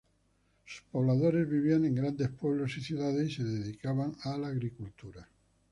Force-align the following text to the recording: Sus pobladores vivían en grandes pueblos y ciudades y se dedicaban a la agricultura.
Sus 0.65 0.81
pobladores 0.91 1.47
vivían 1.47 1.85
en 1.85 1.93
grandes 1.93 2.29
pueblos 2.29 2.75
y 2.75 2.81
ciudades 2.81 3.29
y 3.29 3.35
se 3.35 3.43
dedicaban 3.43 4.15
a 4.23 4.35
la 4.35 4.47
agricultura. 4.47 5.29